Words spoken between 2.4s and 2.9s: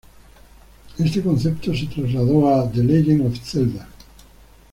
a "The